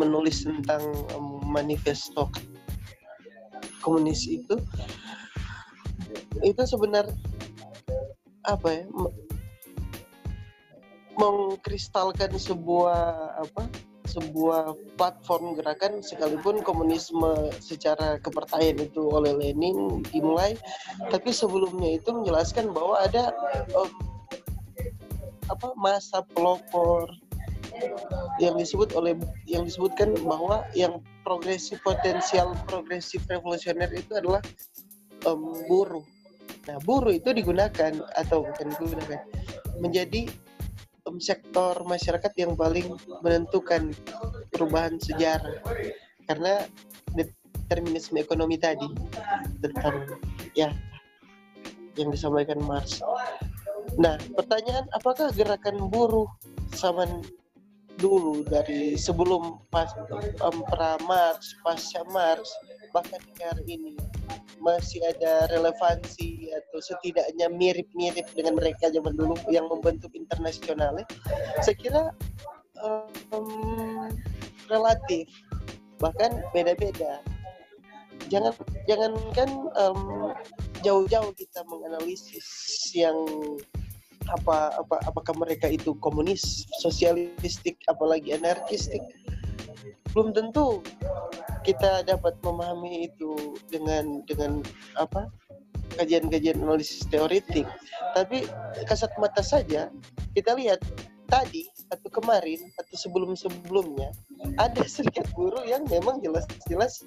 menulis 0.00 0.44
tentang 0.44 0.80
um, 1.12 1.44
manifesto 1.44 2.28
komunis 3.84 4.24
itu 4.24 4.56
itu 6.40 6.62
sebenarnya 6.64 7.12
apa 8.48 8.68
ya 8.72 8.84
me- 8.88 9.16
mengkristalkan 11.14 12.34
sebuah 12.34 13.38
apa 13.38 13.70
sebuah 14.04 14.76
platform 15.00 15.56
gerakan 15.56 16.04
sekalipun 16.04 16.60
komunisme 16.60 17.48
secara 17.56 18.20
kepercayaan 18.20 18.84
itu 18.84 19.00
oleh 19.08 19.32
Lenin 19.32 20.04
dimulai. 20.12 20.54
Tapi 21.08 21.32
sebelumnya 21.32 21.96
itu 21.96 22.12
menjelaskan 22.12 22.70
bahwa 22.70 23.00
ada 23.00 23.32
em, 23.72 23.90
apa 25.48 25.72
masa 25.80 26.20
pelopor 26.36 27.08
yang 28.38 28.54
disebut 28.60 28.92
oleh 28.94 29.16
yang 29.48 29.64
disebutkan 29.64 30.14
bahwa 30.22 30.62
yang 30.76 31.00
progresif 31.24 31.80
potensial 31.80 32.52
progresif 32.68 33.24
revolusioner 33.26 33.88
itu 33.96 34.12
adalah 34.14 34.44
em, 35.24 35.40
buruh. 35.66 36.04
Nah, 36.68 36.78
buruh 36.84 37.12
itu 37.12 37.32
digunakan 37.32 37.92
atau 38.14 38.44
bukan 38.44 38.68
digunakan 38.76 39.20
menjadi 39.80 40.28
em, 41.08 41.16
sektor 41.18 41.74
masyarakat 41.82 42.32
yang 42.36 42.52
paling 42.54 42.94
menentukan 43.24 43.90
perubahan 44.52 45.00
sejarah 45.00 45.64
karena 46.28 46.68
determinisme 47.16 48.20
ekonomi 48.20 48.60
tadi 48.60 48.86
tentang 49.64 50.04
ya 50.52 50.70
yang 51.94 52.10
disampaikan 52.10 52.58
Marx. 52.62 53.00
Nah, 53.94 54.18
pertanyaan 54.34 54.90
apakah 54.90 55.30
gerakan 55.30 55.86
buruh 55.86 56.26
zaman 56.74 57.22
dulu 58.04 58.44
dari 58.44 59.00
sebelum 59.00 59.64
pas 59.72 59.88
um, 60.44 60.60
pra 60.68 61.00
Marx, 61.08 61.56
pasca 61.64 62.04
Marx, 62.12 62.52
bahkan 62.92 63.16
hari 63.40 63.80
ini 63.80 63.96
masih 64.60 65.00
ada 65.08 65.48
relevansi 65.48 66.52
atau 66.52 66.84
setidaknya 66.84 67.48
mirip-mirip 67.48 68.28
dengan 68.36 68.60
mereka 68.60 68.92
zaman 68.92 69.16
dulu 69.16 69.32
yang 69.48 69.64
membentuk 69.72 70.12
internasional. 70.12 71.00
Saya 71.64 71.76
kira 71.80 72.02
um, 72.84 74.12
relatif 74.68 75.24
bahkan 75.96 76.44
beda-beda. 76.52 77.24
Jangan 78.28 78.52
jangankan 78.84 79.48
um, 79.80 80.32
jauh-jauh 80.84 81.32
kita 81.36 81.60
menganalisis 81.72 82.44
yang 82.92 83.16
apa 84.32 84.72
apa 84.80 84.96
apakah 85.04 85.34
mereka 85.36 85.68
itu 85.68 85.92
komunis 86.00 86.64
sosialistik 86.80 87.76
apalagi 87.90 88.36
anarkistik? 88.36 89.02
Belum 90.14 90.30
tentu 90.30 90.80
kita 91.66 92.06
dapat 92.06 92.38
memahami 92.44 93.10
itu 93.10 93.58
dengan 93.72 94.22
dengan 94.28 94.62
apa 94.96 95.28
kajian-kajian 95.98 96.60
analisis 96.62 97.06
teoritik. 97.08 97.66
Tapi 98.14 98.46
kasat 98.86 99.10
mata 99.18 99.42
saja 99.42 99.90
kita 100.32 100.54
lihat 100.54 100.80
tadi 101.28 101.66
atau 101.90 102.08
kemarin 102.10 102.60
atau 102.78 102.94
sebelum-sebelumnya 102.94 104.12
ada 104.60 104.82
serikat 104.94 105.26
buruh 105.32 105.62
yang 105.64 105.82
memang 105.88 106.20
jelas-jelas 106.20 107.02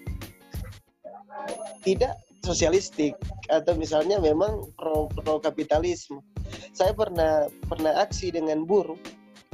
tidak 1.86 2.18
sosialistik 2.48 3.13
atau 3.51 3.75
misalnya 3.75 4.24
memang 4.24 4.72
pro 4.80 5.12
pro 5.12 5.44
kapitalisme. 5.44 6.24
Saya 6.72 6.96
pernah 6.96 7.51
pernah 7.68 8.00
aksi 8.00 8.32
dengan 8.32 8.63
buruh 8.63 8.98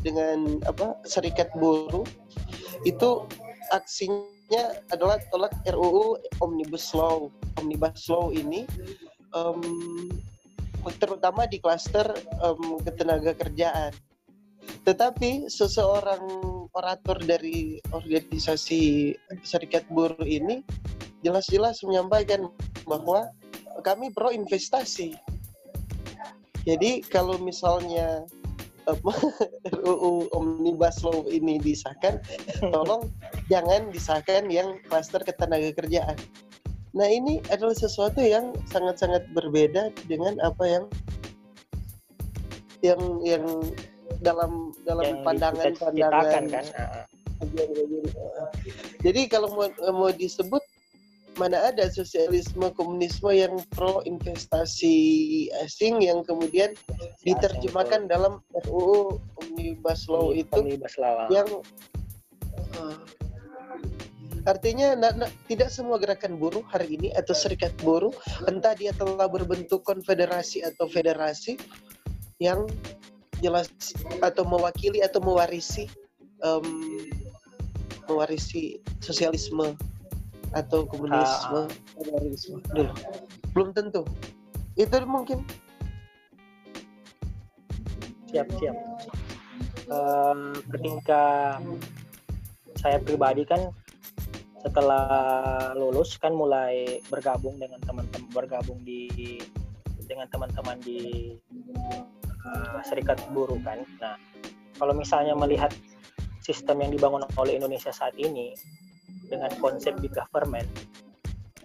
dengan 0.06 0.62
apa 0.70 1.00
serikat 1.08 1.50
buruh 1.58 2.06
itu 2.86 3.26
aksinya 3.74 4.78
adalah 4.94 5.18
tolak 5.34 5.56
RUU 5.66 6.22
Omnibus 6.44 6.94
Law. 6.94 7.34
Omnibus 7.58 8.06
Law 8.12 8.30
ini 8.30 8.68
um, 9.34 9.64
terutama 11.02 11.48
di 11.48 11.58
klaster 11.58 12.06
um, 12.44 12.78
ketenaga 12.84 13.34
kerjaan. 13.34 13.96
Tetapi 14.84 15.48
seseorang 15.48 16.24
orator 16.76 17.20
dari 17.24 17.80
organisasi 17.92 19.14
serikat 19.44 19.88
buruh 19.92 20.28
ini 20.28 20.64
jelas-jelas 21.24 21.80
menyampaikan 21.88 22.52
bahwa 22.86 23.30
kami 23.82 24.10
pro 24.14 24.30
investasi. 24.32 25.18
Jadi 26.64 27.04
kalau 27.04 27.36
misalnya 27.42 28.24
RUU 28.88 30.28
Omnibus 30.38 31.04
Law 31.04 31.28
ini 31.28 31.60
disahkan, 31.60 32.20
tolong 32.72 33.12
jangan 33.48 33.92
disahkan 33.92 34.48
yang 34.52 34.80
klaster 34.88 35.24
ketenaga 35.24 35.72
kerjaan. 35.76 36.16
Nah 36.94 37.08
ini 37.10 37.42
adalah 37.50 37.74
sesuatu 37.74 38.22
yang 38.22 38.54
sangat-sangat 38.70 39.26
berbeda 39.34 39.92
dengan 40.08 40.38
apa 40.46 40.64
yang 40.68 40.86
yang 42.84 43.02
yang 43.24 43.46
dalam 44.20 44.76
dalam 44.84 45.04
yang 45.04 45.20
pandangan 45.24 45.72
kan 45.74 46.66
Ah, 46.76 47.04
ah. 47.04 47.06
jadi 49.04 49.28
kalau 49.28 49.52
mau, 49.52 49.68
mau 49.92 50.12
disebut 50.12 50.64
mana 51.38 51.74
ada 51.74 51.90
sosialisme 51.90 52.70
komunisme 52.78 53.34
yang 53.34 53.58
pro 53.74 54.06
investasi 54.06 54.96
asing 55.66 56.02
yang 56.06 56.22
kemudian 56.22 56.78
diterjemahkan 57.26 58.06
asing 58.06 58.12
dalam 58.12 58.34
RUU 58.70 59.18
Omnibus 59.42 60.06
Law 60.10 60.30
itu 60.30 60.54
Omnibus 60.54 60.96
Law. 61.02 61.26
yang 61.34 61.50
uh, 62.78 63.02
artinya 64.46 64.94
na- 64.94 65.16
na- 65.26 65.34
tidak 65.50 65.72
semua 65.74 65.98
gerakan 65.98 66.38
buruh 66.38 66.62
hari 66.70 67.00
ini 67.00 67.10
atau 67.16 67.34
serikat 67.34 67.74
buruh 67.82 68.14
entah 68.46 68.76
dia 68.78 68.92
telah 68.94 69.26
berbentuk 69.26 69.82
konfederasi 69.88 70.62
atau 70.62 70.86
federasi 70.86 71.58
yang 72.38 72.68
jelas 73.40 73.72
atau 74.20 74.44
mewakili 74.44 75.00
atau 75.04 75.20
mewarisi 75.24 75.88
em, 76.44 76.68
mewarisi 78.08 78.84
sosialisme 79.00 79.76
atau 80.54 80.86
komunisme 80.86 81.68
komunisme. 81.98 82.58
Dulu. 82.72 82.94
Belum 83.54 83.70
tentu. 83.74 84.02
Itu 84.78 84.98
mungkin. 85.06 85.46
Siap 88.30 88.48
siap. 88.58 88.78
Em, 89.90 90.40
ketika 90.74 91.24
saya 92.80 92.98
pribadi 92.98 93.46
kan 93.46 93.70
setelah 94.64 95.76
lulus 95.76 96.16
kan 96.18 96.32
mulai 96.32 97.04
bergabung 97.12 97.60
dengan 97.60 97.84
teman-teman 97.84 98.32
bergabung 98.32 98.80
di 98.82 99.12
dengan 100.08 100.26
teman-teman 100.32 100.80
di 100.82 101.34
eh, 102.48 102.80
serikat 102.88 103.20
buruh 103.36 103.60
kan. 103.62 103.84
Nah 104.00 104.16
kalau 104.80 104.96
misalnya 104.98 105.38
melihat 105.38 105.70
sistem 106.42 106.84
yang 106.84 106.92
dibangun 106.92 107.24
oleh 107.40 107.56
Indonesia 107.56 107.94
saat 107.94 108.16
ini 108.20 108.52
dengan 109.34 109.50
konsep 109.58 109.98
big 109.98 110.14
government 110.14 110.70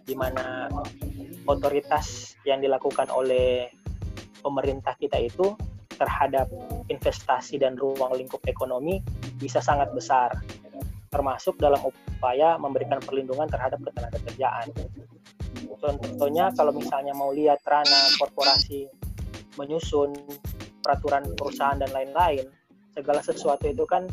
di 0.09 0.17
mana 0.17 0.73
otoritas 1.45 2.33
yang 2.49 2.65
dilakukan 2.65 3.13
oleh 3.13 3.69
pemerintah 4.41 4.97
kita 4.97 5.21
itu 5.21 5.53
terhadap 6.01 6.49
investasi 6.89 7.61
dan 7.61 7.77
ruang 7.77 8.17
lingkup 8.17 8.41
ekonomi 8.49 9.05
bisa 9.37 9.61
sangat 9.61 9.93
besar 9.93 10.33
termasuk 11.13 11.61
dalam 11.61 11.81
upaya 11.85 12.57
memberikan 12.57 13.01
perlindungan 13.01 13.49
terhadap 13.49 13.81
ketenaga 13.81 14.21
kerjaan. 14.29 14.69
Contohnya 15.79 16.53
kalau 16.53 16.73
misalnya 16.77 17.17
mau 17.17 17.33
lihat 17.33 17.65
ranah 17.65 18.13
korporasi 18.21 18.89
menyusun 19.57 20.13
peraturan 20.85 21.33
perusahaan 21.35 21.81
dan 21.81 21.91
lain-lain, 21.91 22.45
segala 22.93 23.25
sesuatu 23.25 23.67
itu 23.67 23.89
kan 23.89 24.07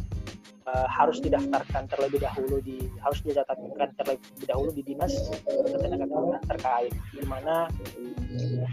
eh, 0.65 0.88
harus 0.89 1.17
didaftarkan 1.21 1.86
terlebih 1.89 2.25
dahulu 2.25 2.58
di 2.62 2.89
harus 3.01 3.21
dicatatkan 3.21 3.89
terlebih 3.97 4.45
dahulu 4.45 4.69
di 4.73 4.82
dinas 4.82 5.13
ketenagakerjaan 5.45 6.43
terkait 6.49 6.93
di 7.13 7.23
mana 7.25 7.69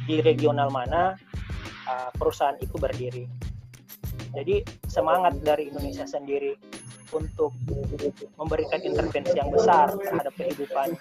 di 0.08 0.18
regional 0.24 0.68
mana 0.72 1.14
uh, 1.86 2.10
perusahaan 2.14 2.58
itu 2.58 2.74
berdiri. 2.78 3.24
Jadi 4.32 4.64
semangat 4.88 5.38
dari 5.44 5.68
Indonesia 5.68 6.08
sendiri 6.08 6.56
untuk 7.12 7.52
memberikan 8.40 8.80
intervensi 8.80 9.36
yang 9.36 9.52
besar 9.52 9.92
terhadap 10.00 10.32
kehidupan 10.32 10.96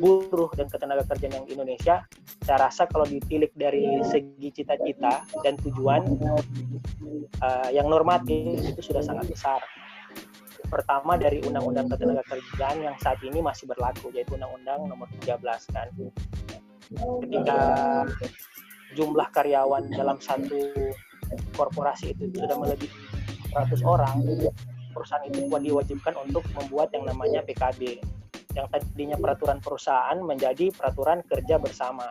buruh 0.00 0.48
dan 0.56 0.68
ketenaga 0.68 1.04
kerjaan 1.12 1.44
yang 1.44 1.46
Indonesia, 1.48 2.04
saya 2.44 2.58
rasa 2.68 2.88
kalau 2.88 3.04
ditilik 3.04 3.52
dari 3.52 4.00
segi 4.08 4.48
cita-cita 4.48 5.24
dan 5.44 5.60
tujuan 5.60 6.02
uh, 7.44 7.68
yang 7.68 7.88
normatif 7.88 8.64
itu 8.64 8.80
sudah 8.80 9.04
sangat 9.04 9.28
besar. 9.28 9.60
Pertama 10.70 11.18
dari 11.18 11.42
Undang-Undang 11.42 11.90
Ketenaga 11.90 12.22
Kerjaan 12.30 12.78
yang 12.78 12.94
saat 13.02 13.18
ini 13.26 13.42
masih 13.42 13.66
berlaku, 13.66 14.14
yaitu 14.14 14.38
Undang-Undang 14.38 14.86
Nomor 14.86 15.10
13 15.18 15.42
kan. 15.74 15.90
Ketika 17.26 17.58
jumlah 18.94 19.28
karyawan 19.34 19.90
dalam 19.90 20.22
satu 20.22 20.70
korporasi 21.58 22.14
itu 22.14 22.30
sudah 22.38 22.54
melebihi 22.54 22.90
100 23.50 23.82
orang, 23.82 24.22
perusahaan 24.94 25.26
itu 25.26 25.50
diwajibkan 25.50 26.14
untuk 26.22 26.46
membuat 26.54 26.94
yang 26.94 27.02
namanya 27.06 27.42
PKB. 27.42 27.98
Yang 28.54 28.66
tadinya 28.70 29.18
peraturan 29.18 29.58
perusahaan 29.58 30.18
menjadi 30.22 30.70
peraturan 30.74 31.22
kerja 31.26 31.58
bersama. 31.58 32.06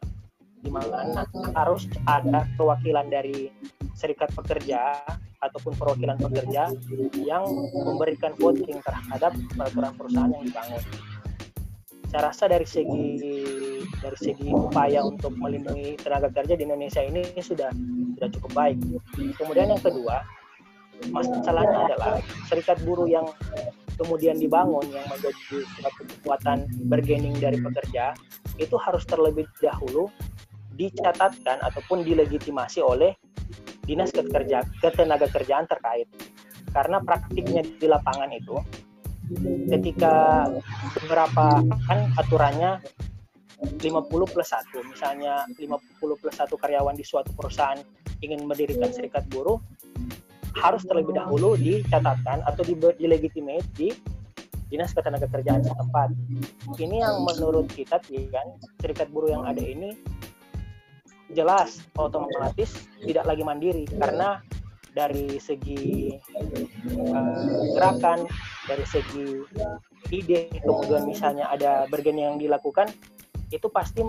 di 0.60 0.67
mana 0.67 1.24
harus 1.56 1.88
ada 2.04 2.43
perwakilan 2.60 3.08
dari 3.08 3.48
serikat 3.95 4.28
pekerja 4.36 5.00
ataupun 5.39 5.73
perwakilan 5.80 6.19
pekerja 6.19 6.71
yang 7.15 7.43
memberikan 7.73 8.36
voting 8.36 8.80
terhadap 8.84 9.32
peraturan 9.56 9.93
perusahaan 9.95 10.32
yang 10.32 10.43
dibangun. 10.43 10.84
Saya 12.10 12.34
rasa 12.34 12.49
dari 12.49 12.65
segi 12.65 13.08
dari 14.02 14.17
segi 14.17 14.49
upaya 14.49 15.06
untuk 15.06 15.38
melindungi 15.38 15.93
tenaga 16.02 16.34
kerja 16.34 16.58
di 16.58 16.65
Indonesia 16.65 17.06
ini 17.06 17.21
sudah 17.38 17.69
sudah 18.17 18.30
cukup 18.34 18.52
baik. 18.58 18.78
Kemudian 19.38 19.69
yang 19.69 19.82
kedua, 19.82 20.25
masalahnya 21.13 21.86
adalah 21.86 22.17
serikat 22.49 22.82
buruh 22.82 23.06
yang 23.06 23.30
kemudian 23.99 24.39
dibangun 24.39 24.84
yang 24.89 25.06
menjadi 25.12 25.63
kekuatan 25.84 26.65
bergening 26.88 27.36
dari 27.38 27.60
pekerja 27.60 28.15
itu 28.60 28.75
harus 28.80 29.04
terlebih 29.04 29.47
dahulu 29.60 30.08
dicatatkan 30.80 31.60
ataupun 31.60 32.08
dilegitimasi 32.08 32.80
oleh 32.80 33.12
dinas 33.89 34.13
kekerja 34.13 34.62
ketenaga 34.78 35.25
kerjaan 35.34 35.65
terkait 35.65 36.06
karena 36.69 37.02
praktiknya 37.02 37.65
di 37.65 37.89
lapangan 37.89 38.30
itu 38.30 38.62
ketika 39.73 40.45
beberapa 40.93 41.65
kan 41.89 42.13
aturannya 42.21 42.78
50 43.60 43.82
plus 44.30 44.49
1 44.54 44.93
misalnya 44.93 45.49
50 45.58 46.21
plus 46.21 46.36
1 46.38 46.54
karyawan 46.54 46.93
di 46.93 47.02
suatu 47.02 47.34
perusahaan 47.34 47.82
ingin 48.21 48.45
mendirikan 48.45 48.93
serikat 48.93 49.25
buruh 49.34 49.58
harus 50.54 50.86
terlebih 50.86 51.17
dahulu 51.17 51.58
dicatatkan 51.58 52.45
atau 52.45 52.62
dilegitimate 52.97 53.65
di 53.73 53.89
dinas 54.69 54.93
ketenagakerjaan 54.93 55.65
setempat. 55.65 56.13
Ini 56.78 57.02
yang 57.02 57.25
menurut 57.25 57.65
kita 57.73 57.97
kan 58.30 58.47
serikat 58.78 59.10
buruh 59.10 59.34
yang 59.34 59.43
ada 59.49 59.62
ini 59.62 59.97
jelas 61.34 61.86
otomatis 61.96 62.89
tidak 63.06 63.26
lagi 63.26 63.44
mandiri 63.46 63.86
karena 63.86 64.42
dari 64.94 65.38
segi 65.38 66.12
uh, 66.42 67.70
gerakan, 67.78 68.26
dari 68.65 68.86
segi 68.89 69.46
ide, 70.10 70.50
kemudian 70.65 71.06
misalnya 71.06 71.46
ada 71.48 71.86
bergen 71.88 72.18
yang 72.18 72.36
dilakukan, 72.42 72.89
itu 73.54 73.70
pasti 73.70 74.02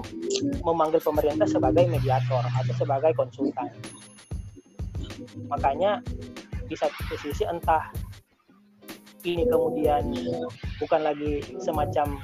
memanggil 0.65 1.01
pemerintah 1.01 1.45
sebagai 1.45 1.85
mediator 1.89 2.45
atau 2.45 2.75
sebagai 2.77 3.13
konsultan. 3.13 3.69
Makanya 5.53 6.01
di 6.65 6.77
satu 6.77 7.17
sisi 7.21 7.45
entah 7.45 7.93
ini 9.29 9.45
kemudian 9.45 10.09
bukan 10.81 11.01
lagi 11.05 11.45
semacam 11.61 12.17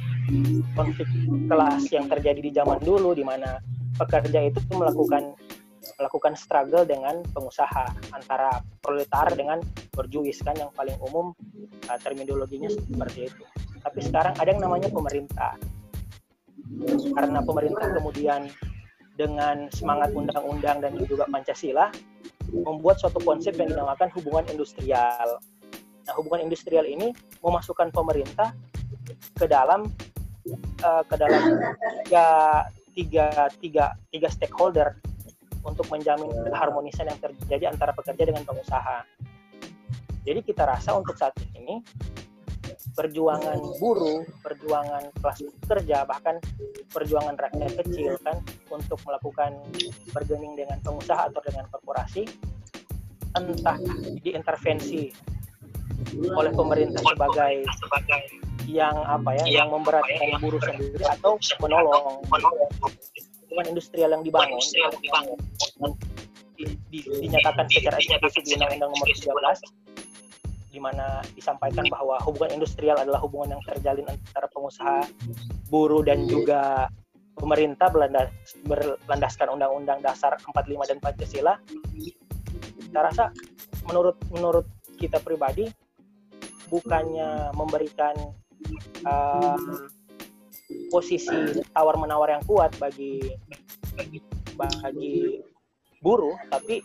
konflik 0.72 1.08
kelas 1.44 1.92
yang 1.92 2.08
terjadi 2.08 2.40
di 2.40 2.50
zaman 2.56 2.80
dulu 2.80 3.12
di 3.12 3.20
mana 3.20 3.60
pekerja 3.96 4.48
itu 4.48 4.60
melakukan 4.72 5.34
melakukan 5.96 6.34
struggle 6.36 6.84
dengan 6.84 7.22
pengusaha 7.32 7.88
antara 8.12 8.60
proletar 8.82 9.32
dengan 9.32 9.62
berjuis 9.94 10.42
kan 10.42 10.58
yang 10.58 10.68
paling 10.74 10.98
umum 11.00 11.32
uh, 11.88 11.98
terminologinya 12.02 12.68
seperti 12.68 13.30
itu. 13.30 13.42
Tapi 13.80 13.98
sekarang 14.02 14.34
ada 14.36 14.50
yang 14.50 14.60
namanya 14.60 14.90
pemerintah. 14.90 15.54
Karena 17.14 17.40
pemerintah 17.46 17.94
kemudian 17.94 18.50
dengan 19.16 19.70
semangat 19.72 20.12
undang-undang 20.12 20.82
dan 20.84 20.92
juga 21.06 21.24
Pancasila 21.30 21.88
membuat 22.52 23.00
suatu 23.00 23.22
konsep 23.22 23.56
yang 23.56 23.72
dinamakan 23.72 24.12
hubungan 24.18 24.44
industrial. 24.52 25.40
Nah, 26.06 26.14
hubungan 26.14 26.46
industrial 26.46 26.86
ini 26.86 27.10
memasukkan 27.42 27.90
pemerintah 27.90 28.54
ke 29.38 29.46
dalam 29.46 29.90
uh, 30.82 31.02
ke 31.06 31.14
dalam 31.18 31.42
tiga, 32.06 32.26
tiga, 32.96 33.52
tiga, 33.60 33.92
tiga 34.08 34.28
stakeholder 34.32 34.96
untuk 35.60 35.84
menjamin 35.92 36.32
keharmonisan 36.48 37.12
yang 37.12 37.20
terjadi 37.20 37.76
antara 37.76 37.92
pekerja 37.92 38.24
dengan 38.24 38.42
pengusaha. 38.48 39.04
Jadi 40.24 40.40
kita 40.42 40.64
rasa 40.64 40.96
untuk 40.96 41.14
saat 41.14 41.36
ini 41.54 41.84
perjuangan 42.96 43.60
buruh, 43.76 44.24
perjuangan 44.40 45.12
kelas 45.20 45.44
pekerja, 45.62 46.08
bahkan 46.08 46.40
perjuangan 46.90 47.36
rakyat 47.36 47.84
kecil 47.84 48.16
kan 48.24 48.40
untuk 48.72 48.96
melakukan 49.04 49.60
bergening 50.16 50.56
dengan 50.56 50.80
pengusaha 50.80 51.28
atau 51.28 51.44
dengan 51.44 51.68
korporasi, 51.68 52.24
entah 53.36 53.76
diintervensi 54.24 55.12
oleh 56.32 56.52
pemerintah 56.56 57.04
sebagai 57.04 57.68
yang 58.66 58.96
apa 59.06 59.30
ya, 59.42 59.62
yang 59.62 59.68
memberatkan 59.70 60.42
buruh 60.42 60.60
sendiri 60.62 61.04
atau 61.06 61.38
menolong. 61.62 62.22
hubungan 63.46 63.78
industrial 63.78 64.10
yang 64.12 64.26
dibangun, 64.26 64.60
di, 66.58 66.64
di, 66.90 66.98
dinyatakan 67.24 67.64
secara 67.70 67.96
eksplisit 67.96 68.42
di 68.42 68.52
Undang-Undang 68.58 68.90
Nomor 68.90 69.08
13 69.08 70.76
di 70.76 70.80
mana 70.82 71.24
disampaikan 71.32 71.88
bahwa 71.88 72.20
hubungan 72.20 72.60
industrial 72.60 73.00
adalah 73.00 73.16
hubungan 73.24 73.56
yang 73.56 73.62
terjalin 73.64 74.04
antara 74.12 74.44
pengusaha, 74.52 75.08
buruh 75.72 76.04
dan 76.04 76.28
juga 76.28 76.92
pemerintah 77.32 77.88
berlandaskan 78.68 79.56
Undang-Undang 79.56 80.04
Dasar 80.04 80.36
45 80.36 80.90
dan 80.92 80.98
Pancasila. 81.00 81.54
Saya 82.92 83.02
rasa 83.08 83.24
menurut 83.88 84.20
menurut 84.28 84.68
kita 85.00 85.16
pribadi 85.24 85.68
bukannya 86.68 87.56
memberikan 87.56 88.16
uh, 89.04 89.86
posisi 90.90 91.62
tawar 91.70 91.96
menawar 92.00 92.34
yang 92.34 92.44
kuat 92.44 92.74
bagi 92.78 93.22
bagi 94.56 95.40
buruh, 96.00 96.36
tapi 96.48 96.80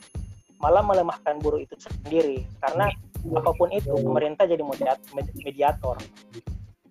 malah 0.62 0.86
melemahkan 0.86 1.42
buruh 1.42 1.58
itu 1.58 1.74
sendiri 1.80 2.46
karena 2.62 2.90
apa 3.22 3.52
pun 3.54 3.70
itu 3.74 3.94
pemerintah 4.02 4.46
jadi 4.50 4.62
mediator. 5.42 5.98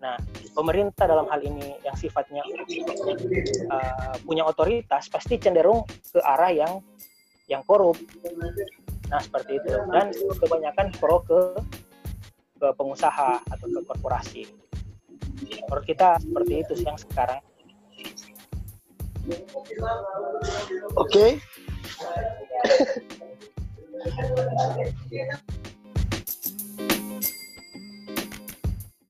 Nah, 0.01 0.17
pemerintah 0.57 1.05
dalam 1.05 1.29
hal 1.29 1.45
ini 1.45 1.77
yang 1.85 1.93
sifatnya 1.93 2.41
uh, 3.69 4.17
punya 4.25 4.49
otoritas 4.49 5.13
pasti 5.13 5.37
cenderung 5.37 5.85
ke 6.09 6.19
arah 6.25 6.49
yang 6.49 6.81
yang 7.51 7.61
korup. 7.69 7.99
Nah, 9.13 9.21
seperti 9.21 9.61
itu. 9.61 9.77
Dan 9.93 10.15
kebanyakan 10.41 10.97
pro 10.97 11.21
ke 11.21 11.41
ke 12.61 12.69
pengusaha 12.77 13.45
atau 13.45 13.67
ke 13.69 13.81
korporasi. 13.85 14.45
Menurut 15.41 15.85
kita 15.89 16.19
seperti 16.21 16.55
itu 16.61 16.75
yang 16.85 16.99
sekarang. 16.99 17.41
Oke. 20.99 21.09
Okay. 21.09 21.31